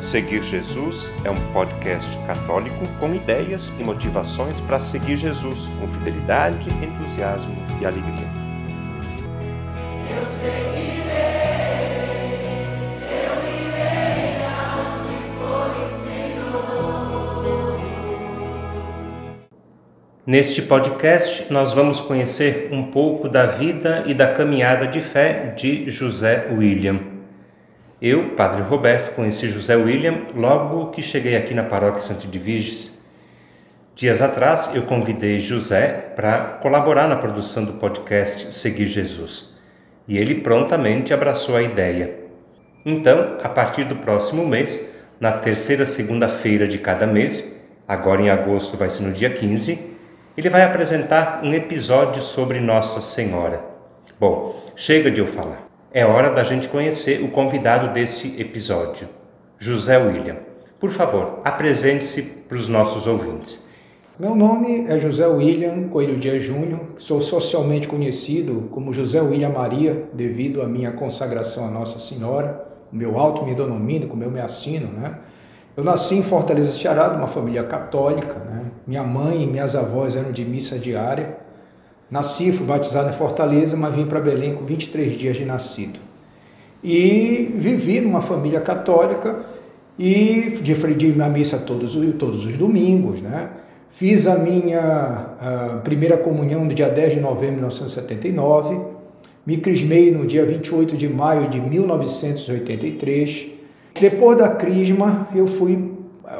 Seguir 0.00 0.42
Jesus 0.42 1.10
é 1.24 1.30
um 1.30 1.52
podcast 1.52 2.16
católico 2.26 2.88
com 2.98 3.14
ideias 3.14 3.70
e 3.78 3.84
motivações 3.84 4.58
para 4.58 4.80
seguir 4.80 5.14
Jesus 5.14 5.70
com 5.78 5.86
fidelidade, 5.86 6.70
entusiasmo 6.82 7.54
e 7.78 7.84
alegria. 7.84 8.26
Eu 10.08 10.24
seguirei, 10.26 11.10
eu 13.12 13.44
irei 13.44 14.40
for 15.36 15.68
o 15.76 15.86
Senhor. 16.02 17.78
Neste 20.26 20.62
podcast, 20.62 21.52
nós 21.52 21.74
vamos 21.74 22.00
conhecer 22.00 22.70
um 22.72 22.84
pouco 22.84 23.28
da 23.28 23.44
vida 23.44 24.04
e 24.06 24.14
da 24.14 24.32
caminhada 24.32 24.86
de 24.86 25.02
fé 25.02 25.52
de 25.54 25.90
José 25.90 26.48
William. 26.50 27.09
Eu, 28.02 28.30
Padre 28.30 28.62
Roberto, 28.62 29.14
conheci 29.14 29.50
José 29.50 29.76
William 29.76 30.22
logo 30.34 30.90
que 30.90 31.02
cheguei 31.02 31.36
aqui 31.36 31.52
na 31.52 31.64
paróquia 31.64 32.00
Santo 32.00 32.26
de. 32.26 32.40
Dias 33.94 34.22
atrás, 34.22 34.74
eu 34.74 34.84
convidei 34.84 35.38
José 35.38 36.12
para 36.16 36.58
colaborar 36.62 37.06
na 37.06 37.16
produção 37.16 37.62
do 37.62 37.74
podcast 37.74 38.54
Seguir 38.54 38.86
Jesus. 38.86 39.54
E 40.08 40.16
ele 40.16 40.36
prontamente 40.36 41.12
abraçou 41.12 41.56
a 41.56 41.62
ideia. 41.62 42.14
Então, 42.86 43.36
a 43.42 43.50
partir 43.50 43.84
do 43.84 43.96
próximo 43.96 44.46
mês, 44.46 44.94
na 45.20 45.32
terceira 45.32 45.84
segunda-feira 45.84 46.66
de 46.66 46.78
cada 46.78 47.06
mês, 47.06 47.68
agora 47.86 48.22
em 48.22 48.30
agosto 48.30 48.78
vai 48.78 48.88
ser 48.88 49.02
no 49.02 49.12
dia 49.12 49.28
15, 49.28 49.98
ele 50.38 50.48
vai 50.48 50.62
apresentar 50.62 51.42
um 51.44 51.52
episódio 51.52 52.22
sobre 52.22 52.60
Nossa 52.60 53.02
Senhora. 53.02 53.62
Bom, 54.18 54.58
chega 54.74 55.10
de 55.10 55.20
eu 55.20 55.26
falar 55.26 55.69
é 55.92 56.04
hora 56.04 56.30
da 56.30 56.44
gente 56.44 56.68
conhecer 56.68 57.20
o 57.20 57.28
convidado 57.28 57.92
desse 57.92 58.40
episódio, 58.40 59.08
José 59.58 59.98
William. 59.98 60.36
Por 60.78 60.90
favor, 60.90 61.40
apresente-se 61.44 62.22
para 62.48 62.56
os 62.56 62.68
nossos 62.68 63.08
ouvintes. 63.08 63.68
Meu 64.16 64.36
nome 64.36 64.86
é 64.86 64.96
José 64.98 65.26
William 65.26 65.88
Coelho 65.88 66.16
Dias 66.16 66.44
Júnior, 66.44 66.80
sou 66.98 67.20
socialmente 67.20 67.88
conhecido 67.88 68.68
como 68.70 68.92
José 68.92 69.20
William 69.20 69.48
Maria, 69.48 70.04
devido 70.12 70.62
à 70.62 70.68
minha 70.68 70.92
consagração 70.92 71.66
à 71.66 71.70
Nossa 71.70 71.98
Senhora, 71.98 72.68
o 72.92 72.96
meu 72.96 73.18
alto 73.18 73.44
me 73.44 73.54
denomino, 73.54 74.06
como 74.06 74.22
eu 74.22 74.30
me 74.30 74.40
assino, 74.40 74.86
né? 74.92 75.18
Eu 75.76 75.82
nasci 75.82 76.14
em 76.14 76.22
Fortaleza, 76.22 76.72
Ceará, 76.72 77.08
de 77.08 77.16
uma 77.16 77.26
família 77.26 77.64
católica, 77.64 78.34
né? 78.34 78.64
Minha 78.86 79.02
mãe 79.02 79.42
e 79.42 79.46
minhas 79.46 79.74
avós 79.74 80.14
eram 80.14 80.30
de 80.30 80.44
missa 80.44 80.78
diária, 80.78 81.36
Nasci, 82.10 82.50
fui 82.50 82.66
batizado 82.66 83.10
em 83.10 83.12
Fortaleza, 83.12 83.76
mas 83.76 83.94
vim 83.94 84.06
para 84.06 84.20
Belém 84.20 84.54
com 84.54 84.64
23 84.64 85.16
dias 85.16 85.36
de 85.36 85.44
nascido. 85.44 86.00
E 86.82 87.54
vivi 87.56 88.00
numa 88.00 88.20
família 88.20 88.60
católica 88.60 89.44
e 89.98 90.58
de 90.62 91.12
na 91.12 91.28
missa 91.28 91.58
todos, 91.58 91.94
todos 92.18 92.44
os 92.46 92.56
domingos, 92.56 93.20
né? 93.20 93.50
Fiz 93.90 94.26
a 94.26 94.36
minha 94.36 94.80
a 95.38 95.80
primeira 95.84 96.16
comunhão 96.16 96.64
no 96.64 96.72
dia 96.72 96.88
10 96.88 97.14
de 97.14 97.20
novembro 97.20 97.56
de 97.56 97.60
1979, 97.60 98.80
me 99.44 99.58
crismei 99.58 100.10
no 100.10 100.26
dia 100.26 100.46
28 100.46 100.96
de 100.96 101.08
maio 101.08 101.48
de 101.48 101.60
1983. 101.60 103.48
Depois 104.00 104.38
da 104.38 104.48
crisma, 104.48 105.28
eu 105.34 105.46
fui, 105.46 105.92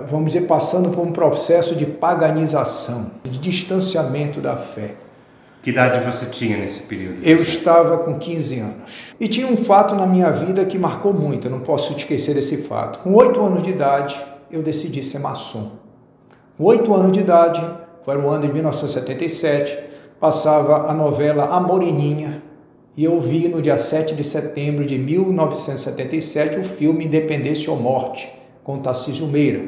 vamos 0.08 0.32
dizer, 0.32 0.46
passando 0.46 0.91
por 0.91 1.04
um 1.04 1.12
processo 1.12 1.74
de 1.74 1.84
paganização, 1.84 3.10
de 3.24 3.38
distanciamento 3.38 4.41
da 4.41 4.56
fé. 4.56 4.94
Que 5.62 5.70
idade 5.70 6.00
você 6.00 6.27
tinha 6.30 6.56
nesse 6.56 6.84
período? 6.84 7.22
Eu 7.22 7.36
estava 7.36 7.98
com 7.98 8.19
15 8.19 8.58
anos. 8.61 9.14
E 9.20 9.28
tinha 9.28 9.47
um 9.47 9.58
fato 9.58 9.94
na 9.94 10.06
minha 10.06 10.30
vida 10.30 10.64
que 10.64 10.78
marcou 10.78 11.12
muito, 11.12 11.47
eu 11.47 11.50
não 11.50 11.61
posso 11.61 11.92
esquecer 11.92 12.34
desse 12.34 12.58
fato. 12.58 13.00
Com 13.00 13.14
8 13.14 13.39
anos 13.41 13.62
de 13.62 13.69
idade, 13.69 14.19
eu 14.50 14.62
decidi 14.62 15.03
ser 15.03 15.19
maçom. 15.19 15.72
Com 16.56 16.64
8 16.64 16.94
anos 16.94 17.12
de 17.12 17.20
idade, 17.20 17.62
foi 18.03 18.16
o 18.16 18.31
ano 18.31 18.47
de 18.47 18.53
1977, 18.55 19.78
passava 20.19 20.91
a 20.91 20.94
novela 20.94 21.44
A 21.44 21.60
Moreninha, 21.60 22.43
e 22.97 23.04
eu 23.04 23.20
vi 23.20 23.47
no 23.47 23.60
dia 23.60 23.76
7 23.76 24.15
de 24.15 24.25
setembro 24.25 24.87
de 24.87 24.99
1977 24.99 26.59
o 26.59 26.65
filme 26.65 27.04
Independência 27.04 27.70
ou 27.70 27.78
Morte, 27.78 28.31
com 28.65 28.78
Tarcísio 28.78 29.26
Meira. 29.26 29.62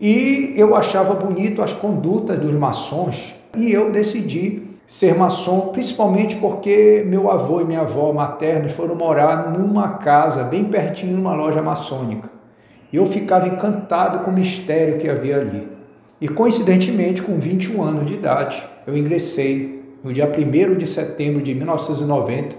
E 0.00 0.54
eu 0.56 0.74
achava 0.74 1.14
bonito 1.14 1.60
as 1.60 1.74
condutas 1.74 2.38
dos 2.38 2.52
maçons, 2.52 3.34
e 3.54 3.70
eu 3.70 3.92
decidi 3.92 4.73
ser 4.86 5.14
maçom, 5.14 5.68
principalmente 5.68 6.36
porque 6.36 7.04
meu 7.06 7.30
avô 7.30 7.60
e 7.60 7.64
minha 7.64 7.80
avó 7.80 8.12
maternos 8.12 8.72
foram 8.72 8.94
morar 8.94 9.50
numa 9.50 9.98
casa 9.98 10.44
bem 10.44 10.64
pertinho 10.64 11.14
de 11.14 11.20
uma 11.20 11.34
loja 11.34 11.62
maçônica. 11.62 12.30
E 12.92 12.96
eu 12.96 13.06
ficava 13.06 13.48
encantado 13.48 14.20
com 14.20 14.30
o 14.30 14.34
mistério 14.34 14.98
que 14.98 15.08
havia 15.08 15.36
ali. 15.36 15.68
E 16.20 16.28
coincidentemente, 16.28 17.22
com 17.22 17.38
21 17.38 17.82
anos 17.82 18.06
de 18.06 18.14
idade, 18.14 18.64
eu 18.86 18.96
ingressei 18.96 19.82
no 20.02 20.12
dia 20.12 20.30
1 20.30 20.76
de 20.76 20.86
setembro 20.86 21.42
de 21.42 21.54
1990. 21.54 22.56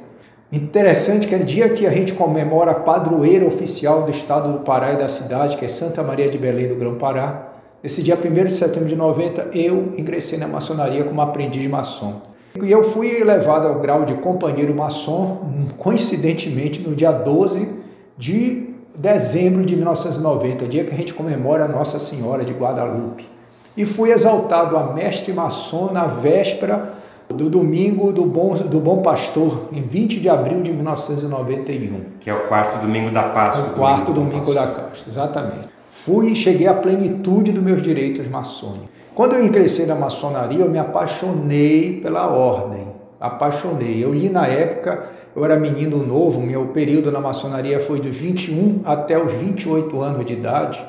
Interessante 0.51 1.27
que 1.27 1.35
é 1.35 1.37
o 1.37 1.45
dia 1.45 1.69
que 1.69 1.87
a 1.87 1.89
gente 1.89 2.13
comemora 2.13 2.71
a 2.71 2.75
padroeira 2.75 3.45
oficial 3.45 4.03
do 4.03 4.11
estado 4.11 4.51
do 4.51 4.59
Pará 4.59 4.93
e 4.93 4.97
da 4.97 5.07
cidade, 5.07 5.57
que 5.57 5.65
é 5.65 5.67
Santa 5.67 6.03
Maria 6.03 6.29
de 6.29 6.37
Belém 6.37 6.67
do 6.67 6.75
Grão-Pará. 6.75 7.44
Esse 7.85 8.01
dia 8.01 8.18
1 8.18 8.46
de 8.46 8.53
setembro 8.56 8.90
de 8.90 8.96
90, 8.96 9.51
eu 9.53 9.94
ingressei 9.96 10.40
na 10.40 10.47
maçonaria 10.47 11.03
como 11.03 11.22
aprendiz 11.22 11.68
maçom. 11.68 12.16
E 12.59 12.72
eu 12.72 12.84
fui 12.84 13.22
elevado 13.22 13.68
ao 13.68 13.75
grau 13.75 14.06
de 14.06 14.16
companheiro 14.16 14.73
maçom, 14.73 15.68
coincidentemente, 15.78 16.81
no 16.81 16.96
dia 16.96 17.12
12 17.12 17.69
de 18.18 18.73
dezembro 18.97 19.63
de 19.63 19.75
1990, 19.75 20.66
dia 20.66 20.84
que 20.84 20.96
a 20.96 20.97
gente 20.97 21.13
comemora 21.13 21.66
a 21.66 21.68
Nossa 21.68 22.00
Senhora 22.00 22.44
de 22.44 22.53
Guadalupe. 22.53 23.29
E 23.78 23.85
fui 23.85 24.12
exaltado 24.12 24.75
a 24.78 24.91
mestre 24.91 25.31
maçom 25.31 25.91
na 25.91 26.07
véspera 26.07 26.94
do 27.29 27.52
domingo 27.52 28.12
do 28.12 28.25
Bom, 28.25 28.56
do 28.56 28.79
Bom 28.79 29.03
Pastor, 29.03 29.69
em 29.72 29.84
20 29.84 30.19
de 30.19 30.28
abril 30.28 30.63
de 30.63 30.73
1991. 30.73 32.02
Que 32.19 32.31
é 32.31 32.34
o 32.34 32.47
quarto 32.47 32.81
domingo 32.81 33.12
da 33.12 33.29
Páscoa. 33.29 33.67
O 33.67 33.75
quarto 33.75 34.12
domingo, 34.12 34.44
domingo 34.44 34.53
da 34.56 34.66
Páscoa, 34.66 35.06
exatamente. 35.07 35.74
Fui 36.05 36.27
e 36.27 36.35
cheguei 36.35 36.67
à 36.67 36.73
plenitude 36.75 37.51
dos 37.51 37.63
meus 37.63 37.81
direitos 37.81 38.27
maçônicos. 38.27 38.89
Quando 39.16 39.33
eu 39.33 39.43
ingressei 39.43 39.88
na 39.88 39.95
maçonaria, 39.95 40.59
eu 40.59 40.69
me 40.69 40.77
apaixonei 40.77 41.99
pela 41.99 42.29
ordem. 42.29 42.89
Apaixonei. 43.19 44.03
Eu 44.03 44.13
li 44.13 44.29
na 44.29 44.45
época, 44.45 45.09
eu 45.35 45.43
era 45.43 45.55
menino 45.55 46.05
novo, 46.05 46.39
meu 46.39 46.67
período 46.67 47.11
na 47.11 47.19
maçonaria 47.19 47.79
foi 47.79 47.99
dos 47.99 48.16
21 48.16 48.81
até 48.85 49.17
os 49.17 49.33
28 49.33 49.99
anos 49.99 50.23
de 50.27 50.33
idade. 50.33 50.85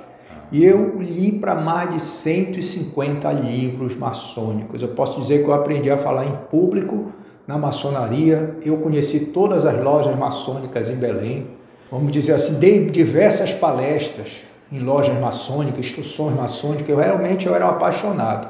E 0.52 0.62
eu 0.62 0.98
li 1.00 1.32
para 1.32 1.54
mais 1.54 1.94
de 1.94 1.98
150 1.98 3.32
livros 3.32 3.96
maçônicos. 3.96 4.82
Eu 4.82 4.88
posso 4.88 5.18
dizer 5.18 5.42
que 5.42 5.48
eu 5.48 5.54
aprendi 5.54 5.90
a 5.90 5.96
falar 5.96 6.26
em 6.26 6.36
público 6.50 7.10
na 7.46 7.56
maçonaria. 7.56 8.54
Eu 8.62 8.76
conheci 8.76 9.20
todas 9.20 9.64
as 9.64 9.82
lojas 9.82 10.14
maçônicas 10.14 10.90
em 10.90 10.96
Belém. 10.96 11.46
Vamos 11.90 12.12
dizer 12.12 12.34
assim, 12.34 12.58
dei 12.58 12.84
diversas 12.84 13.50
palestras 13.50 14.42
em 14.70 14.80
lojas 14.80 15.18
maçônicas, 15.18 15.78
instruções 15.78 16.36
maçônicas, 16.36 16.88
eu 16.88 16.96
realmente 16.96 17.46
eu 17.46 17.54
era 17.54 17.66
um 17.66 17.70
apaixonado. 17.70 18.48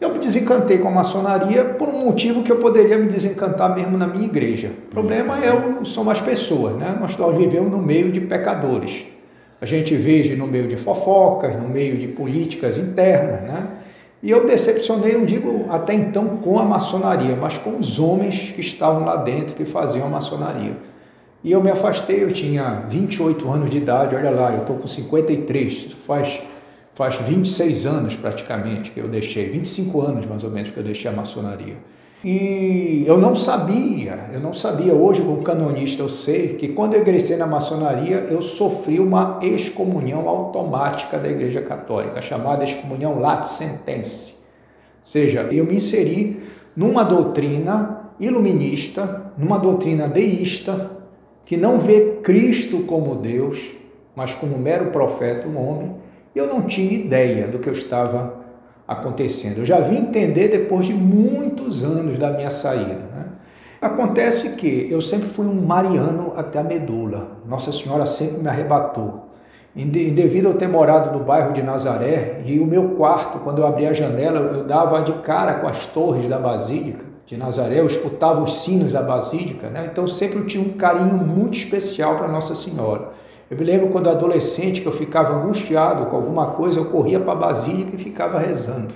Eu 0.00 0.12
me 0.12 0.18
desencantei 0.18 0.78
com 0.78 0.88
a 0.88 0.90
maçonaria 0.90 1.64
por 1.64 1.88
um 1.88 2.04
motivo 2.04 2.42
que 2.42 2.52
eu 2.52 2.56
poderia 2.56 2.98
me 2.98 3.06
desencantar 3.06 3.74
mesmo 3.74 3.96
na 3.96 4.06
minha 4.06 4.26
igreja. 4.26 4.70
O 4.88 4.90
problema 4.90 5.42
é 5.42 5.48
eu, 5.48 5.84
são 5.86 6.08
as 6.10 6.20
pessoas, 6.20 6.76
né? 6.76 6.96
Nós, 7.00 7.16
nós 7.16 7.36
vivemos 7.36 7.70
no 7.70 7.78
meio 7.78 8.12
de 8.12 8.20
pecadores. 8.20 9.04
A 9.58 9.64
gente 9.64 9.94
vive 9.96 10.36
no 10.36 10.46
meio 10.46 10.68
de 10.68 10.76
fofocas, 10.76 11.56
no 11.56 11.66
meio 11.66 11.96
de 11.96 12.08
políticas 12.08 12.76
internas, 12.76 13.40
né? 13.42 13.68
E 14.22 14.30
eu 14.30 14.46
decepcionei, 14.46 15.14
não 15.14 15.24
digo 15.24 15.64
até 15.70 15.94
então 15.94 16.38
com 16.38 16.58
a 16.58 16.64
maçonaria, 16.64 17.36
mas 17.36 17.56
com 17.56 17.78
os 17.78 17.98
homens 17.98 18.50
que 18.50 18.60
estavam 18.60 19.04
lá 19.04 19.16
dentro, 19.16 19.54
que 19.54 19.64
faziam 19.64 20.06
a 20.06 20.10
maçonaria. 20.10 20.76
E 21.46 21.52
eu 21.52 21.62
me 21.62 21.70
afastei, 21.70 22.24
eu 22.24 22.32
tinha 22.32 22.82
28 22.88 23.48
anos 23.48 23.70
de 23.70 23.76
idade, 23.76 24.16
olha 24.16 24.30
lá, 24.30 24.52
eu 24.52 24.62
estou 24.62 24.78
com 24.78 24.88
53, 24.88 25.92
faz, 26.04 26.40
faz 26.92 27.14
26 27.18 27.86
anos 27.86 28.16
praticamente 28.16 28.90
que 28.90 28.98
eu 28.98 29.06
deixei, 29.06 29.48
25 29.50 30.00
anos 30.00 30.26
mais 30.26 30.42
ou 30.42 30.50
menos 30.50 30.72
que 30.72 30.76
eu 30.76 30.82
deixei 30.82 31.08
a 31.08 31.14
maçonaria. 31.14 31.76
E 32.24 33.04
eu 33.06 33.16
não 33.16 33.36
sabia, 33.36 34.28
eu 34.32 34.40
não 34.40 34.52
sabia, 34.52 34.92
hoje 34.92 35.22
como 35.22 35.40
canonista 35.44 36.02
eu 36.02 36.08
sei 36.08 36.56
que 36.56 36.66
quando 36.66 36.94
eu 36.94 37.02
ingressei 37.02 37.36
na 37.36 37.46
maçonaria 37.46 38.26
eu 38.28 38.42
sofri 38.42 38.98
uma 38.98 39.38
excomunhão 39.40 40.28
automática 40.28 41.16
da 41.16 41.28
Igreja 41.28 41.62
Católica, 41.62 42.20
chamada 42.20 42.64
excomunhão 42.64 43.20
lat 43.20 43.44
sentense. 43.44 44.32
Ou 44.32 44.38
seja, 45.04 45.42
eu 45.42 45.64
me 45.64 45.76
inseri 45.76 46.42
numa 46.74 47.04
doutrina 47.04 48.10
iluminista, 48.18 49.30
numa 49.38 49.60
doutrina 49.60 50.08
deísta, 50.08 50.96
que 51.46 51.56
não 51.56 51.78
vê 51.78 52.18
Cristo 52.24 52.80
como 52.80 53.14
Deus, 53.14 53.70
mas 54.16 54.34
como 54.34 54.58
mero 54.58 54.86
profeta, 54.86 55.46
um 55.46 55.56
homem, 55.56 55.94
eu 56.34 56.48
não 56.48 56.62
tinha 56.62 56.92
ideia 56.92 57.46
do 57.46 57.60
que 57.60 57.68
eu 57.68 57.72
estava 57.72 58.44
acontecendo. 58.86 59.58
Eu 59.58 59.64
já 59.64 59.78
vim 59.78 59.98
entender 59.98 60.48
depois 60.48 60.86
de 60.86 60.92
muitos 60.92 61.84
anos 61.84 62.18
da 62.18 62.32
minha 62.32 62.50
saída. 62.50 62.94
Né? 62.94 63.26
Acontece 63.80 64.50
que 64.50 64.88
eu 64.90 65.00
sempre 65.00 65.28
fui 65.28 65.46
um 65.46 65.64
mariano 65.64 66.32
até 66.34 66.58
a 66.58 66.64
medula. 66.64 67.38
Nossa 67.46 67.72
Senhora 67.72 68.06
sempre 68.06 68.42
me 68.42 68.48
arrebatou. 68.48 69.26
devido 69.72 70.46
eu 70.48 70.54
ter 70.54 70.68
morado 70.68 71.16
no 71.16 71.24
bairro 71.24 71.52
de 71.52 71.62
Nazaré 71.62 72.42
e 72.44 72.58
o 72.58 72.66
meu 72.66 72.90
quarto, 72.96 73.38
quando 73.38 73.58
eu 73.58 73.66
abria 73.66 73.90
a 73.90 73.94
janela, 73.94 74.40
eu 74.40 74.64
dava 74.64 75.00
de 75.00 75.12
cara 75.20 75.54
com 75.54 75.68
as 75.68 75.86
torres 75.86 76.28
da 76.28 76.40
Basílica 76.40 77.15
de 77.26 77.36
Nazaré, 77.36 77.80
eu 77.80 77.86
escutava 77.86 78.40
os 78.40 78.62
sinos 78.62 78.92
da 78.92 79.02
Basílica, 79.02 79.68
né? 79.68 79.88
então 79.90 80.06
sempre 80.06 80.38
eu 80.38 80.46
tinha 80.46 80.62
um 80.62 80.74
carinho 80.74 81.16
muito 81.16 81.58
especial 81.58 82.16
para 82.16 82.28
Nossa 82.28 82.54
Senhora. 82.54 83.10
Eu 83.50 83.56
me 83.56 83.64
lembro 83.64 83.88
quando 83.88 84.08
adolescente 84.08 84.80
que 84.80 84.86
eu 84.86 84.92
ficava 84.92 85.34
angustiado 85.34 86.06
com 86.06 86.16
alguma 86.16 86.52
coisa, 86.52 86.78
eu 86.78 86.84
corria 86.86 87.18
para 87.18 87.32
a 87.32 87.36
Basílica 87.36 87.96
e 87.96 87.98
ficava 87.98 88.38
rezando, 88.38 88.94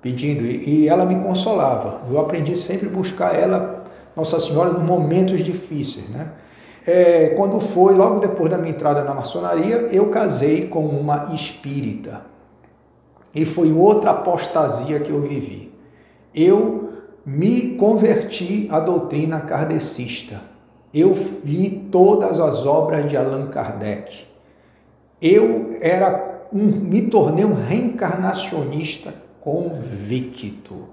pedindo, 0.00 0.44
e 0.44 0.88
ela 0.88 1.04
me 1.04 1.16
consolava. 1.16 2.00
Eu 2.08 2.20
aprendi 2.20 2.54
sempre 2.54 2.88
a 2.88 2.90
buscar 2.90 3.34
ela, 3.34 3.84
Nossa 4.16 4.38
Senhora, 4.38 4.70
nos 4.70 4.82
momentos 4.82 5.44
difíceis, 5.44 6.08
né? 6.08 6.30
É, 6.86 7.34
quando 7.36 7.60
foi, 7.60 7.94
logo 7.94 8.20
depois 8.20 8.48
da 8.48 8.56
minha 8.56 8.70
entrada 8.70 9.04
na 9.04 9.14
maçonaria, 9.14 9.88
eu 9.92 10.08
casei 10.08 10.66
com 10.66 10.86
uma 10.86 11.34
espírita. 11.34 12.22
E 13.34 13.44
foi 13.44 13.72
outra 13.72 14.12
apostasia 14.12 14.98
que 14.98 15.10
eu 15.10 15.20
vivi. 15.20 15.72
Eu 16.34 16.89
me 17.30 17.76
converti 17.76 18.66
à 18.72 18.80
doutrina 18.80 19.40
kardecista. 19.40 20.42
Eu 20.92 21.16
li 21.44 21.86
todas 21.92 22.40
as 22.40 22.66
obras 22.66 23.08
de 23.08 23.16
Allan 23.16 23.46
Kardec. 23.46 24.26
Eu 25.22 25.70
era 25.80 26.48
um, 26.52 26.58
me 26.58 27.02
tornei 27.02 27.44
um 27.44 27.54
reencarnacionista 27.54 29.14
convicto. 29.40 30.88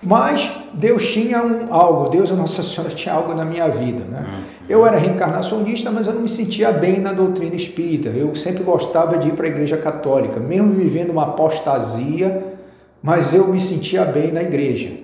Mas 0.00 0.48
Deus 0.72 1.08
tinha 1.08 1.42
um, 1.42 1.74
algo, 1.74 2.08
Deus, 2.08 2.30
a 2.30 2.36
Nossa 2.36 2.62
Senhora, 2.62 2.94
tinha 2.94 3.12
algo 3.12 3.34
na 3.34 3.44
minha 3.44 3.66
vida. 3.66 4.04
Né? 4.04 4.20
Uhum. 4.20 4.42
Eu 4.68 4.86
era 4.86 4.96
reencarnacionista, 4.96 5.90
mas 5.90 6.06
eu 6.06 6.14
não 6.14 6.22
me 6.22 6.28
sentia 6.28 6.70
bem 6.70 7.00
na 7.00 7.12
doutrina 7.12 7.56
espírita. 7.56 8.10
Eu 8.10 8.32
sempre 8.36 8.62
gostava 8.62 9.18
de 9.18 9.30
ir 9.30 9.32
para 9.32 9.46
a 9.46 9.50
igreja 9.50 9.76
católica, 9.76 10.38
mesmo 10.38 10.72
vivendo 10.72 11.10
uma 11.10 11.24
apostasia, 11.24 12.56
mas 13.02 13.34
eu 13.34 13.48
me 13.48 13.58
sentia 13.58 14.04
bem 14.04 14.30
na 14.30 14.40
igreja. 14.40 14.99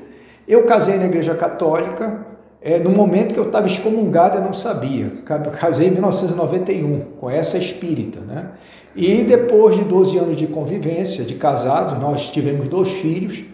Eu 0.47 0.65
casei 0.65 0.97
na 0.97 1.07
igreja 1.07 1.35
católica, 1.35 2.27
é, 2.61 2.79
no 2.79 2.91
momento 2.91 3.35
que 3.35 3.41
eu 3.41 3.47
estava 3.47 3.67
excomungado, 3.67 4.39
eu 4.39 4.43
não 4.43 4.55
sabia. 4.55 5.13
Casei 5.59 5.89
em 5.89 5.93
1991 5.93 7.01
com 7.21 7.29
essa 7.31 7.59
espírita. 7.59 8.21
Né? 8.21 8.51
E 8.95 9.23
depois 9.25 9.77
de 9.77 9.85
12 9.85 10.19
anos 10.19 10.37
de 10.37 10.47
convivência, 10.47 11.25
de 11.25 11.35
casados, 11.35 11.99
nós 11.99 12.31
tivemos 12.31 12.69
dois 12.69 12.91
filhos 12.91 13.45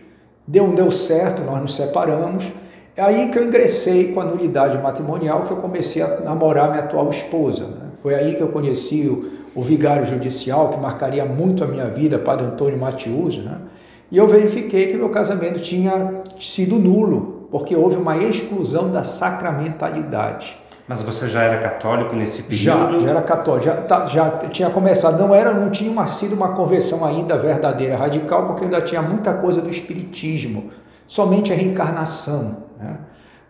deu, 0.46 0.68
deu 0.68 0.90
certo, 0.90 1.42
nós 1.42 1.60
nos 1.60 1.74
separamos. 1.74 2.50
É 2.96 3.02
aí 3.02 3.30
que 3.30 3.38
eu 3.38 3.44
ingressei 3.44 4.12
com 4.12 4.20
a 4.20 4.24
nulidade 4.24 4.76
matrimonial, 4.78 5.42
que 5.44 5.50
eu 5.50 5.56
comecei 5.56 6.02
a 6.02 6.20
namorar 6.20 6.70
minha 6.70 6.82
atual 6.82 7.08
esposa. 7.08 7.64
Né? 7.64 7.88
Foi 8.02 8.14
aí 8.14 8.34
que 8.34 8.42
eu 8.42 8.48
conheci 8.48 9.06
o, 9.06 9.32
o, 9.54 9.62
vigário 9.62 10.06
judicial, 10.06 10.68
que 10.68 10.78
marcaria 10.78 11.24
muito 11.24 11.64
a 11.64 11.66
minha 11.66 11.86
vida, 11.86 12.18
Padre 12.18 12.46
Antônio 12.46 12.78
Matiuso, 12.78 13.40
né? 13.42 13.58
E 14.12 14.18
eu 14.18 14.28
verifiquei 14.28 14.88
que 14.88 14.94
meu 14.94 15.08
casamento 15.08 15.58
tinha 15.58 16.22
sido 16.38 16.78
nulo, 16.78 17.48
porque 17.50 17.74
houve 17.74 17.96
uma 17.96 18.14
exclusão 18.18 18.92
da 18.92 19.04
sacramentalidade. 19.04 20.54
Mas 20.86 21.00
você 21.00 21.30
já 21.30 21.42
era 21.44 21.62
católico 21.62 22.14
nesse 22.14 22.42
período? 22.42 22.92
Já, 22.92 22.98
já 22.98 23.08
era 23.08 23.22
católico, 23.22 23.64
já, 23.64 23.74
tá, 23.74 24.04
já 24.04 24.30
tinha 24.50 24.68
começado. 24.68 25.18
Não 25.18 25.34
era, 25.34 25.54
não 25.54 25.70
tinha 25.70 25.90
uma, 25.90 26.06
sido 26.06 26.34
uma 26.34 26.50
conversão 26.50 27.02
ainda 27.06 27.38
verdadeira, 27.38 27.96
radical, 27.96 28.48
porque 28.48 28.64
ainda 28.64 28.82
tinha 28.82 29.00
muita 29.00 29.32
coisa 29.32 29.62
do 29.62 29.70
espiritismo, 29.70 30.70
somente 31.06 31.50
a 31.50 31.56
reencarnação. 31.56 32.58
Né? 32.78 32.98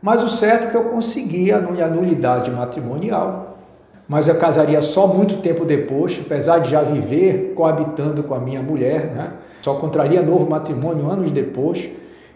Mas 0.00 0.22
o 0.22 0.28
certo 0.28 0.68
é 0.68 0.70
que 0.70 0.76
eu 0.76 0.84
consegui 0.84 1.50
a 1.50 1.60
nulidade 1.60 2.52
matrimonial, 2.52 3.58
mas 4.06 4.28
eu 4.28 4.36
casaria 4.36 4.80
só 4.80 5.08
muito 5.08 5.38
tempo 5.38 5.64
depois, 5.64 6.20
apesar 6.24 6.60
de 6.60 6.70
já 6.70 6.82
viver 6.82 7.52
coabitando 7.56 8.22
com 8.22 8.34
a 8.34 8.38
minha 8.38 8.62
mulher, 8.62 9.06
né? 9.06 9.32
Só 9.62 9.74
contraria 9.74 10.20
novo 10.20 10.50
matrimônio 10.50 11.08
anos 11.08 11.30
depois. 11.30 11.88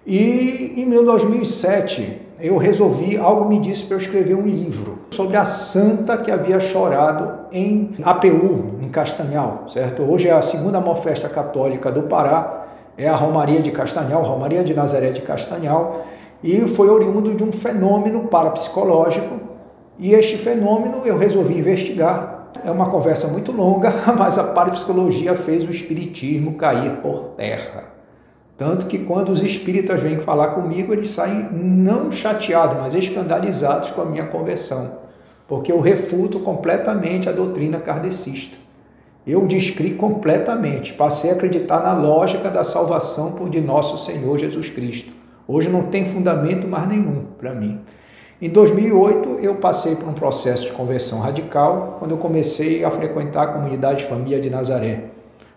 E 0.07 0.75
em 0.77 0.89
2007, 0.89 2.23
eu 2.41 2.57
resolvi, 2.57 3.17
algo 3.17 3.49
me 3.49 3.59
disse 3.59 3.85
para 3.85 3.97
eu 3.97 4.01
escrever 4.01 4.35
um 4.35 4.47
livro 4.47 5.01
sobre 5.11 5.37
a 5.37 5.45
santa 5.45 6.17
que 6.17 6.31
havia 6.31 6.61
chorado 6.61 7.47
em 7.51 7.91
APU, 8.03 8.77
em 8.81 8.89
Castanhal, 8.89 9.65
certo? 9.69 10.03
Hoje 10.03 10.29
é 10.29 10.33
a 10.33 10.43
segunda 10.43 10.81
maior 10.81 11.03
festa 11.03 11.29
católica 11.29 11.91
do 11.91 12.03
Pará, 12.03 12.67
é 12.97 13.09
a 13.09 13.17
Romaria 13.17 13.61
de 13.61 13.71
Castanhal, 13.73 14.23
Romaria 14.23 14.63
de 14.63 14.75
Nazaré 14.75 15.11
de 15.11 15.23
Castanhal, 15.23 16.07
e 16.43 16.61
foi 16.69 16.89
oriundo 16.89 17.35
de 17.35 17.43
um 17.43 17.51
fenômeno 17.51 18.29
parapsicológico, 18.29 19.41
e 19.99 20.13
este 20.13 20.37
fenômeno 20.37 21.03
eu 21.05 21.19
resolvi 21.19 21.59
investigar. 21.59 22.36
É 22.65 22.71
uma 22.71 22.91
conversa 22.91 23.29
muito 23.29 23.53
longa, 23.53 23.93
mas 24.17 24.39
a 24.39 24.45
parapsicologia 24.45 25.35
fez 25.35 25.65
o 25.65 25.71
espiritismo 25.71 26.55
cair 26.55 26.97
por 27.03 27.35
terra. 27.37 27.97
Tanto 28.57 28.87
que 28.87 28.99
quando 28.99 29.29
os 29.29 29.43
espíritas 29.43 30.01
vêm 30.01 30.19
falar 30.19 30.49
comigo, 30.49 30.93
eles 30.93 31.11
saem 31.11 31.49
não 31.53 32.11
chateados, 32.11 32.79
mas 32.79 32.95
escandalizados 32.95 33.91
com 33.91 34.01
a 34.01 34.07
minha 34.07 34.27
conversão, 34.27 34.99
porque 35.47 35.71
eu 35.71 35.81
refuto 35.81 36.41
completamente 36.41 37.29
a 37.29 37.33
doutrina 37.33 37.79
kardecista. 37.79 38.57
Eu 39.27 39.47
descri 39.47 39.95
completamente, 39.95 40.95
passei 40.95 41.31
a 41.31 41.35
acreditar 41.35 41.81
na 41.83 41.93
lógica 41.93 42.49
da 42.49 42.65
salvação 42.65 43.33
por 43.33 43.51
de 43.51 43.61
nosso 43.61 43.99
Senhor 43.99 44.39
Jesus 44.39 44.71
Cristo. 44.71 45.13
Hoje 45.47 45.69
não 45.69 45.83
tem 45.83 46.05
fundamento 46.05 46.67
mais 46.67 46.89
nenhum 46.89 47.25
para 47.39 47.53
mim. 47.53 47.81
Em 48.41 48.51
2008, 48.51 49.39
eu 49.41 49.55
passei 49.55 49.97
por 49.97 50.07
um 50.07 50.13
processo 50.13 50.65
de 50.65 50.73
conversão 50.73 51.21
radical, 51.21 51.97
quando 51.99 52.11
eu 52.11 52.19
comecei 52.19 52.85
a 52.85 52.91
frequentar 52.91 53.45
a 53.45 53.47
comunidade 53.47 54.01
de 54.01 54.05
família 54.05 54.39
de 54.39 54.51
Nazaré. 54.51 55.05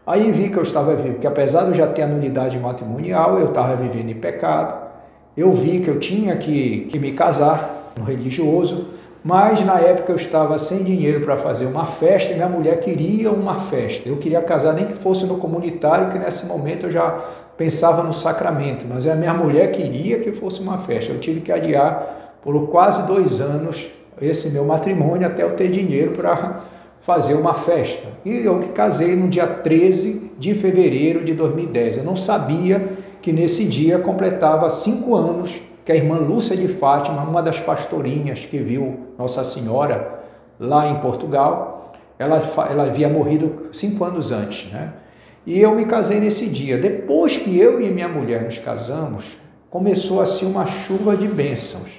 Aí 0.07 0.31
vi 0.31 0.49
que 0.49 0.55
eu 0.55 0.63
estava 0.63 0.95
vivendo, 0.95 1.19
que 1.19 1.27
apesar 1.27 1.63
de 1.63 1.71
eu 1.71 1.73
já 1.73 1.87
ter 1.87 2.03
a 2.03 2.07
matrimonial, 2.07 3.37
eu 3.37 3.47
estava 3.47 3.75
vivendo 3.75 4.11
em 4.11 4.15
pecado. 4.15 4.87
Eu 5.35 5.51
vi 5.51 5.81
que 5.81 5.89
eu 5.89 5.99
tinha 5.99 6.37
que, 6.37 6.87
que 6.89 6.97
me 6.97 7.11
casar 7.11 7.91
no 7.97 8.05
religioso, 8.05 8.87
mas 9.21 9.61
na 9.65 9.77
época 9.77 10.13
eu 10.13 10.15
estava 10.15 10.57
sem 10.57 10.81
dinheiro 10.81 11.19
para 11.25 11.35
fazer 11.35 11.65
uma 11.65 11.85
festa 11.85 12.31
e 12.31 12.35
minha 12.35 12.47
mulher 12.47 12.79
queria 12.79 13.29
uma 13.29 13.59
festa. 13.59 14.07
Eu 14.07 14.15
queria 14.15 14.41
casar 14.41 14.73
nem 14.73 14.85
que 14.85 14.95
fosse 14.95 15.25
no 15.25 15.35
comunitário, 15.35 16.07
que 16.07 16.17
nesse 16.17 16.45
momento 16.45 16.85
eu 16.85 16.91
já 16.93 17.25
pensava 17.57 18.01
no 18.03 18.13
sacramento, 18.13 18.85
mas 18.87 19.05
a 19.05 19.15
minha 19.15 19.33
mulher 19.33 19.69
queria 19.69 20.19
que 20.19 20.31
fosse 20.31 20.61
uma 20.61 20.77
festa. 20.77 21.11
Eu 21.11 21.19
tive 21.19 21.41
que 21.41 21.51
adiar 21.51 22.28
por 22.41 22.67
quase 22.69 23.03
dois 23.03 23.41
anos 23.41 23.87
esse 24.21 24.49
meu 24.49 24.65
matrimônio 24.65 25.27
até 25.27 25.43
eu 25.43 25.55
ter 25.55 25.69
dinheiro 25.69 26.11
para 26.11 26.61
fazer 27.01 27.33
uma 27.33 27.53
festa. 27.53 28.07
E 28.25 28.45
eu 28.45 28.59
que 28.59 28.69
casei 28.69 29.15
no 29.15 29.27
dia 29.27 29.47
13 29.47 30.33
de 30.37 30.53
fevereiro 30.53 31.23
de 31.23 31.33
2010. 31.33 31.97
Eu 31.97 32.03
não 32.03 32.15
sabia 32.15 32.85
que 33.21 33.31
nesse 33.31 33.65
dia 33.65 33.99
completava 33.99 34.69
cinco 34.69 35.15
anos 35.15 35.61
que 35.85 35.91
a 35.91 35.95
irmã 35.95 36.17
Lúcia 36.17 36.55
de 36.55 36.67
Fátima, 36.67 37.23
uma 37.23 37.41
das 37.41 37.59
pastorinhas 37.59 38.45
que 38.45 38.57
viu 38.57 39.07
Nossa 39.17 39.43
Senhora 39.43 40.19
lá 40.59 40.87
em 40.87 40.99
Portugal, 40.99 41.93
ela, 42.17 42.41
ela 42.69 42.83
havia 42.83 43.09
morrido 43.09 43.69
cinco 43.71 44.03
anos 44.03 44.31
antes, 44.31 44.71
né? 44.71 44.93
E 45.45 45.59
eu 45.59 45.73
me 45.73 45.85
casei 45.85 46.19
nesse 46.19 46.45
dia. 46.47 46.77
Depois 46.77 47.37
que 47.37 47.57
eu 47.57 47.81
e 47.81 47.89
minha 47.89 48.07
mulher 48.09 48.43
nos 48.43 48.59
casamos, 48.59 49.37
começou 49.69 50.21
assim 50.21 50.45
uma 50.45 50.67
chuva 50.67 51.17
de 51.17 51.27
bênçãos. 51.27 51.89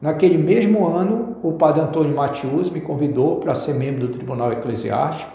Naquele 0.00 0.38
mesmo 0.38 0.86
ano, 0.86 1.36
o 1.42 1.52
padre 1.52 1.80
Antônio 1.80 2.14
Matius 2.14 2.70
me 2.70 2.80
convidou 2.80 3.36
para 3.36 3.54
ser 3.54 3.74
membro 3.74 4.06
do 4.06 4.08
Tribunal 4.08 4.52
Eclesiástico. 4.52 5.32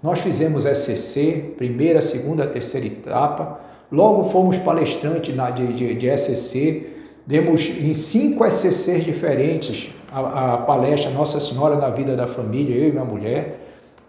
Nós 0.00 0.20
fizemos 0.20 0.64
SCC, 0.64 1.54
primeira, 1.56 2.00
segunda, 2.00 2.46
terceira 2.46 2.86
etapa. 2.86 3.58
Logo 3.90 4.24
fomos 4.30 4.56
palestrantes 4.58 5.34
na, 5.34 5.50
de, 5.50 5.72
de, 5.72 5.94
de 5.94 6.16
SCC. 6.16 6.90
Demos 7.26 7.68
em 7.68 7.92
cinco 7.92 8.48
SCCs 8.48 9.04
diferentes 9.04 9.92
a, 10.12 10.54
a, 10.54 10.58
palestra 10.58 11.10
Nossa 11.10 11.40
Senhora 11.40 11.74
na 11.76 11.90
Vida 11.90 12.14
da 12.14 12.28
Família, 12.28 12.76
eu 12.76 12.88
e 12.88 12.92
minha 12.92 13.04
mulher. 13.04 13.60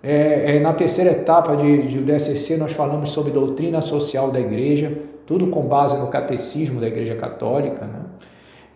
É, 0.03 0.57
é, 0.57 0.59
na 0.59 0.73
terceira 0.73 1.11
etapa 1.11 1.57
de, 1.57 1.87
de, 1.87 1.97
do 1.99 2.19
SCC, 2.19 2.55
nós 2.57 2.71
falamos 2.71 3.09
sobre 3.09 3.31
doutrina 3.31 3.81
social 3.81 4.29
da 4.29 4.39
igreja, 4.39 4.95
tudo 5.25 5.47
com 5.47 5.63
base 5.63 5.97
no 5.97 6.07
catecismo 6.07 6.79
da 6.79 6.87
Igreja 6.87 7.15
Católica. 7.15 7.85
Né? 7.85 7.99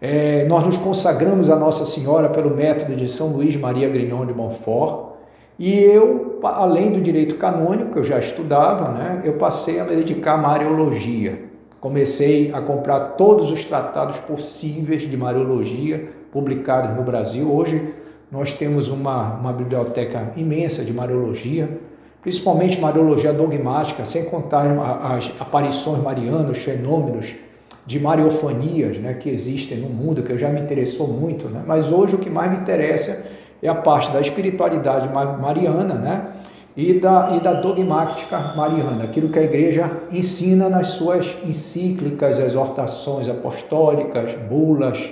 É, 0.05 0.43
nós 0.43 0.65
nos 0.65 0.75
consagramos 0.75 1.50
a 1.50 1.55
Nossa 1.55 1.86
Senhora 1.86 2.27
pelo 2.27 2.53
método 2.53 2.93
de 2.93 3.07
São 3.07 3.27
Luís 3.29 3.55
Maria 3.55 3.88
Grignon 3.88 4.25
de 4.25 4.33
Montfort. 4.33 5.13
E 5.57 5.79
eu, 5.79 6.41
além 6.43 6.91
do 6.91 7.00
direito 7.00 7.36
canônico, 7.36 7.93
que 7.93 8.00
eu 8.00 8.03
já 8.03 8.19
estudava, 8.19 8.89
né, 8.89 9.22
eu 9.24 9.36
passei 9.36 9.79
a 9.79 9.86
me 9.86 9.95
dedicar 9.95 10.33
à 10.33 10.38
Mariologia. 10.38 11.45
Comecei 11.79 12.51
a 12.53 12.60
comprar 12.60 13.12
todos 13.12 13.50
os 13.50 13.63
tratados 13.63 14.19
possíveis 14.19 15.03
de 15.03 15.15
Mariologia 15.15 16.10
publicados 16.33 16.98
no 16.98 17.03
Brasil. 17.03 17.50
Hoje 17.50 17.93
nós 18.29 18.53
temos 18.53 18.89
uma, 18.89 19.36
uma 19.36 19.53
biblioteca 19.53 20.33
imensa 20.36 20.83
de 20.83 20.91
Mariologia, 20.91 21.79
principalmente 22.22 22.77
Mariologia 22.77 23.31
dogmática, 23.31 24.03
sem 24.03 24.25
contar 24.25 24.65
as 25.15 25.31
aparições 25.39 26.03
marianas, 26.03 26.57
fenômenos 26.57 27.36
de 27.86 28.00
mariofanias 28.00 28.98
né, 28.98 29.13
que 29.13 29.30
existem 29.30 29.78
no 29.78 29.90
mundo, 29.90 30.24
que 30.24 30.32
eu 30.32 30.38
já 30.38 30.50
me 30.50 30.60
interessou 30.60 31.08
muito, 31.08 31.50
né? 31.50 31.63
mas 31.66 31.92
hoje 31.92 32.16
o 32.16 32.18
que 32.18 32.30
mais 32.30 32.52
me 32.52 32.58
interessa 32.58 33.25
é 33.62 33.68
a 33.68 33.75
parte 33.75 34.12
da 34.12 34.22
espiritualidade 34.22 35.10
mariana, 35.10 35.96
né? 35.96 36.28
e 36.75 37.00
da, 37.00 37.36
e 37.36 37.40
da 37.40 37.54
dogmática 37.54 38.54
mariana, 38.56 39.04
aquilo 39.04 39.30
que 39.30 39.38
a 39.38 39.44
igreja 39.44 39.92
ensina 40.12 40.70
nas 40.70 40.88
suas 40.88 41.38
encíclicas, 41.46 42.40
exortações 42.40 43.30
apostólicas, 43.30 44.34
bulas, 44.50 45.12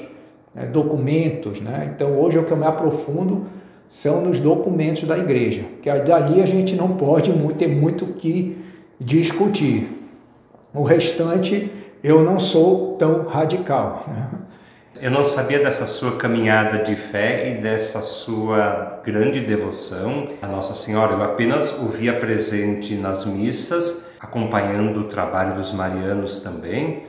né, 0.56 0.66
documentos. 0.66 1.62
Né? 1.62 1.92
Então, 1.96 2.20
hoje 2.20 2.40
o 2.40 2.44
que 2.44 2.52
eu 2.52 2.58
me 2.58 2.66
aprofundo 2.66 3.46
são 3.88 4.22
nos 4.22 4.40
documentos 4.40 5.04
da 5.04 5.18
igreja, 5.18 5.66
que 5.82 5.92
dali 6.00 6.42
a 6.42 6.46
gente 6.46 6.76
não 6.76 6.96
pode 6.96 7.32
ter 7.56 7.68
muito 7.68 8.06
que 8.14 8.58
discutir. 9.00 9.90
O 10.74 10.84
restante, 10.84 11.70
eu 12.04 12.24
não 12.24 12.40
sou 12.40 12.96
tão 12.98 13.28
radical. 13.28 14.06
Né? 14.08 14.30
Eu 15.02 15.10
não 15.10 15.24
sabia 15.24 15.60
dessa 15.60 15.86
sua 15.86 16.18
caminhada 16.18 16.84
de 16.84 16.96
fé 16.96 17.50
e 17.50 17.62
dessa 17.62 18.02
sua 18.02 19.02
grande 19.04 19.40
devoção 19.40 20.30
à 20.42 20.48
Nossa 20.48 20.74
Senhora. 20.74 21.14
Eu 21.14 21.24
apenas 21.24 21.80
o 21.80 21.88
via 21.88 22.14
presente 22.14 22.96
nas 22.96 23.26
missas, 23.26 24.12
acompanhando 24.20 25.02
o 25.02 25.04
trabalho 25.06 25.56
dos 25.56 25.74
marianos 25.74 26.40
também, 26.40 27.04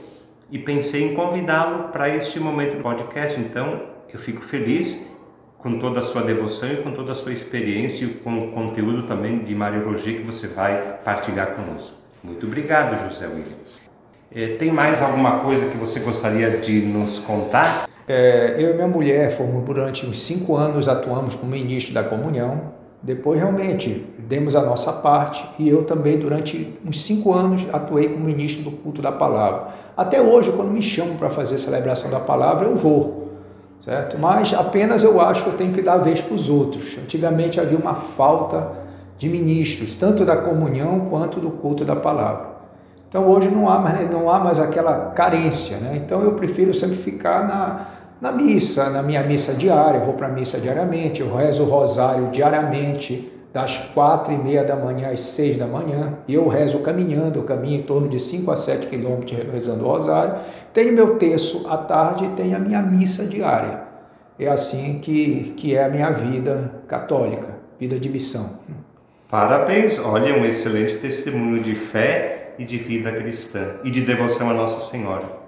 e 0.51 0.59
pensei 0.59 1.11
em 1.11 1.15
convidá-lo 1.15 1.89
para 1.89 2.09
este 2.09 2.39
momento 2.39 2.77
do 2.77 2.83
podcast. 2.83 3.41
Então, 3.41 3.83
eu 4.13 4.19
fico 4.19 4.43
feliz 4.43 5.11
com 5.59 5.79
toda 5.79 6.01
a 6.01 6.03
sua 6.03 6.23
devoção 6.23 6.73
e 6.73 6.77
com 6.77 6.93
toda 6.93 7.13
a 7.13 7.15
sua 7.15 7.33
experiência 7.33 8.05
e 8.05 8.09
com 8.09 8.47
o 8.47 8.53
conteúdo 8.53 9.05
também 9.07 9.39
de 9.41 9.55
Mariologia 9.55 10.19
que 10.19 10.25
você 10.25 10.49
vai 10.49 10.99
partilhar 11.05 11.55
conosco. 11.55 11.97
Muito 12.23 12.47
obrigado, 12.47 13.09
José 13.09 13.27
William. 13.27 13.57
É, 14.35 14.57
tem 14.57 14.73
mais 14.73 15.03
alguma 15.03 15.41
coisa 15.41 15.67
que 15.67 15.77
você 15.77 16.01
gostaria 16.01 16.59
de 16.59 16.81
nos 16.81 17.19
contar? 17.19 17.87
É, 18.09 18.57
eu 18.59 18.71
e 18.71 18.75
minha 18.75 18.89
mulher 18.89 19.31
fomos 19.31 19.63
durante 19.63 20.07
uns 20.07 20.23
cinco 20.23 20.57
anos 20.57 20.89
atuamos 20.89 21.35
como 21.35 21.53
ministro 21.53 21.93
da 21.93 22.03
comunhão. 22.03 22.73
Depois 23.03 23.39
realmente 23.39 24.07
demos 24.19 24.55
a 24.55 24.63
nossa 24.63 24.91
parte 24.93 25.45
e 25.59 25.69
eu 25.69 25.85
também 25.85 26.19
durante 26.19 26.73
uns 26.87 27.05
cinco 27.05 27.35
anos 27.35 27.67
atuei 27.73 28.09
como 28.09 28.25
ministro 28.25 28.63
do 28.63 28.71
culto 28.71 29.03
da 29.03 29.13
palavra. 29.13 29.69
Até 29.97 30.23
hoje, 30.23 30.51
quando 30.53 30.71
me 30.71 30.81
chamam 30.81 31.17
para 31.17 31.29
fazer 31.29 31.57
a 31.57 31.59
celebração 31.59 32.11
da 32.11 32.21
palavra, 32.21 32.67
eu 32.67 32.77
vou, 32.77 33.33
certo? 33.81 34.17
Mas 34.19 34.55
apenas 34.55 35.03
eu 35.03 35.21
acho 35.21 35.45
que 35.45 35.51
eu 35.51 35.57
tenho 35.57 35.73
que 35.73 35.83
dar 35.83 35.95
a 35.95 35.99
vez 35.99 36.23
para 36.23 36.35
os 36.35 36.49
outros. 36.49 36.97
Antigamente 36.97 37.61
havia 37.61 37.77
uma 37.77 37.97
falta 37.97 38.71
de 39.19 39.29
ministros, 39.29 39.95
tanto 39.97 40.25
da 40.25 40.37
comunhão 40.37 41.09
quanto 41.11 41.39
do 41.39 41.51
culto 41.51 41.85
da 41.85 41.97
palavra. 41.97 42.52
Então 43.13 43.29
hoje 43.29 43.51
não 43.51 43.69
há 43.69 43.79
mais, 43.79 44.11
não 44.11 44.31
há 44.31 44.39
mais 44.39 44.59
aquela 44.59 45.11
carência, 45.11 45.77
né? 45.77 46.01
Então 46.03 46.23
eu 46.23 46.33
prefiro 46.33 46.73
sempre 46.73 46.97
ficar 46.97 47.47
na, 47.47 47.87
na 48.19 48.33
missa, 48.33 48.89
na 48.89 49.03
minha 49.03 49.23
missa 49.23 49.53
diária, 49.53 49.99
eu 49.99 50.05
vou 50.05 50.15
para 50.15 50.29
a 50.29 50.31
missa 50.31 50.59
diariamente, 50.59 51.21
eu 51.21 51.31
rezo 51.31 51.65
o 51.65 51.67
rosário 51.67 52.31
diariamente, 52.31 53.31
das 53.53 53.77
quatro 53.93 54.33
e 54.33 54.39
meia 54.39 54.65
da 54.65 54.75
manhã 54.75 55.11
às 55.13 55.21
seis 55.21 55.59
da 55.59 55.67
manhã, 55.67 56.15
eu 56.27 56.49
rezo 56.49 56.79
caminhando, 56.79 57.41
eu 57.41 57.43
caminho 57.43 57.81
em 57.81 57.83
torno 57.83 58.09
de 58.09 58.19
5 58.19 58.51
a 58.51 58.57
7 58.57 58.87
quilômetros 58.87 59.39
rezando 59.53 59.85
o 59.85 59.89
rosário, 59.89 60.37
tenho 60.73 60.95
meu 60.95 61.17
terço 61.19 61.67
à 61.69 61.77
tarde 61.77 62.25
e 62.25 62.29
tenho 62.29 62.57
a 62.57 62.59
minha 62.59 62.81
missa 62.81 63.27
diária. 63.27 63.83
É 64.39 64.49
assim 64.49 65.01
que, 65.03 65.53
que 65.55 65.77
é 65.77 65.85
a 65.85 65.89
minha 65.91 66.11
vida 66.11 66.73
católica, 66.89 67.49
vida 67.79 68.01
de 68.01 68.09
missão. 68.09 68.53
Parabéns, 69.31 69.99
olha, 70.03 70.35
um 70.35 70.47
excelente 70.47 70.97
testemunho 70.97 71.63
de 71.63 71.75
fé 72.53 72.55
e 72.59 72.65
de 72.65 72.77
vida 72.79 73.13
cristã 73.13 73.77
e 73.85 73.91
de 73.91 74.03
devoção 74.03 74.51
a 74.51 74.55
Nossa 74.55 74.91
Senhora. 74.91 75.41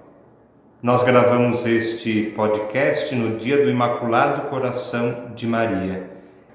Nós 0.81 1.03
gravamos 1.03 1.65
este 1.65 2.33
podcast 2.35 3.13
no 3.15 3.37
dia 3.37 3.63
do 3.63 3.69
Imaculado 3.69 4.49
Coração 4.49 5.31
de 5.35 5.47
Maria. 5.47 6.09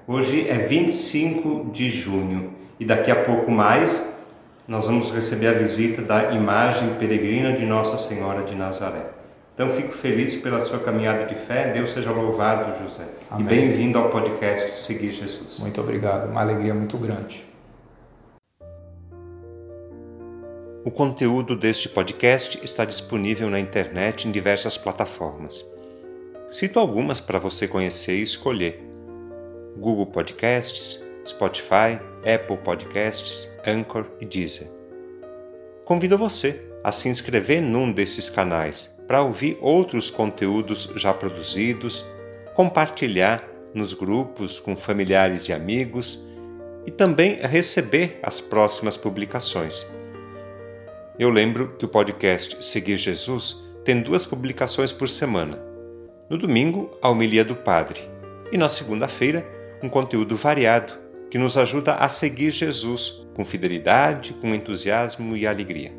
Hoje 0.07 0.47
é 0.47 0.57
25 0.57 1.71
de 1.71 1.89
junho 1.89 2.53
e 2.79 2.85
daqui 2.85 3.11
a 3.11 3.23
pouco 3.23 3.51
mais 3.51 4.25
nós 4.67 4.87
vamos 4.87 5.11
receber 5.11 5.47
a 5.47 5.53
visita 5.53 6.01
da 6.01 6.31
imagem 6.31 6.95
peregrina 6.95 7.53
de 7.53 7.65
Nossa 7.65 7.97
Senhora 7.97 8.43
de 8.43 8.55
Nazaré. 8.55 9.07
Então 9.53 9.69
fico 9.69 9.91
feliz 9.91 10.37
pela 10.37 10.61
sua 10.61 10.79
caminhada 10.79 11.25
de 11.25 11.35
fé. 11.35 11.71
Deus 11.71 11.91
seja 11.91 12.09
louvado, 12.11 12.81
José. 12.81 13.03
Amém. 13.29 13.45
E 13.45 13.49
bem-vindo 13.49 13.99
ao 13.99 14.09
podcast 14.09 14.71
Seguir 14.71 15.11
Jesus. 15.11 15.59
Muito 15.59 15.81
obrigado, 15.81 16.29
uma 16.29 16.41
alegria 16.41 16.73
muito 16.73 16.97
grande. 16.97 17.50
O 20.83 20.89
conteúdo 20.89 21.55
deste 21.55 21.87
podcast 21.87 22.59
está 22.63 22.83
disponível 22.83 23.51
na 23.51 23.59
internet 23.59 24.27
em 24.27 24.31
diversas 24.31 24.77
plataformas. 24.77 25.63
Cito 26.49 26.79
algumas 26.79 27.21
para 27.21 27.37
você 27.37 27.67
conhecer 27.67 28.17
e 28.17 28.23
escolher: 28.23 28.83
Google 29.77 30.07
Podcasts, 30.07 31.05
Spotify, 31.23 31.99
Apple 32.25 32.57
Podcasts, 32.57 33.59
Anchor 33.63 34.07
e 34.19 34.25
Deezer. 34.25 34.67
Convido 35.85 36.17
você 36.17 36.59
a 36.83 36.91
se 36.91 37.09
inscrever 37.09 37.61
num 37.61 37.91
desses 37.91 38.27
canais 38.27 38.99
para 39.07 39.21
ouvir 39.21 39.59
outros 39.61 40.09
conteúdos 40.09 40.89
já 40.95 41.13
produzidos, 41.13 42.03
compartilhar 42.55 43.47
nos 43.71 43.93
grupos 43.93 44.59
com 44.59 44.75
familiares 44.75 45.47
e 45.47 45.53
amigos 45.53 46.25
e 46.87 46.89
também 46.89 47.35
receber 47.35 48.19
as 48.23 48.41
próximas 48.41 48.97
publicações. 48.97 50.00
Eu 51.21 51.29
lembro 51.29 51.75
que 51.77 51.85
o 51.85 51.87
podcast 51.87 52.65
Seguir 52.65 52.97
Jesus 52.97 53.61
tem 53.85 54.01
duas 54.01 54.25
publicações 54.25 54.91
por 54.91 55.07
semana. 55.07 55.59
No 56.27 56.35
domingo, 56.35 56.97
a 56.99 57.09
homilia 57.11 57.45
do 57.45 57.55
Padre, 57.55 57.99
e 58.51 58.57
na 58.57 58.67
segunda-feira, 58.67 59.45
um 59.83 59.87
conteúdo 59.87 60.35
variado 60.35 60.93
que 61.29 61.37
nos 61.37 61.59
ajuda 61.59 61.93
a 61.93 62.09
seguir 62.09 62.49
Jesus 62.49 63.23
com 63.35 63.45
fidelidade, 63.45 64.33
com 64.33 64.47
entusiasmo 64.47 65.37
e 65.37 65.45
alegria. 65.45 65.93